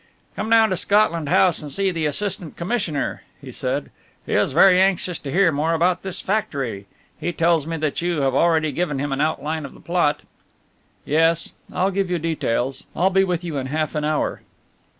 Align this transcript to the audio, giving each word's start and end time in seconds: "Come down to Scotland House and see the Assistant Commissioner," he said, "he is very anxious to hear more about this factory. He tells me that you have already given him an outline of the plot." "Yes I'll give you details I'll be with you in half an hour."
"Come 0.35 0.49
down 0.49 0.71
to 0.71 0.77
Scotland 0.77 1.29
House 1.29 1.61
and 1.61 1.71
see 1.71 1.91
the 1.91 2.07
Assistant 2.07 2.57
Commissioner," 2.57 3.21
he 3.39 3.51
said, 3.51 3.91
"he 4.25 4.33
is 4.33 4.51
very 4.51 4.81
anxious 4.81 5.19
to 5.19 5.31
hear 5.31 5.51
more 5.51 5.75
about 5.75 6.01
this 6.01 6.19
factory. 6.19 6.87
He 7.19 7.31
tells 7.31 7.67
me 7.67 7.77
that 7.77 8.01
you 8.01 8.21
have 8.21 8.33
already 8.33 8.71
given 8.71 8.97
him 8.97 9.11
an 9.11 9.21
outline 9.21 9.63
of 9.63 9.75
the 9.75 9.79
plot." 9.79 10.23
"Yes 11.05 11.51
I'll 11.71 11.91
give 11.91 12.09
you 12.09 12.17
details 12.17 12.85
I'll 12.95 13.11
be 13.11 13.23
with 13.23 13.43
you 13.43 13.59
in 13.59 13.67
half 13.67 13.93
an 13.93 14.03
hour." 14.03 14.41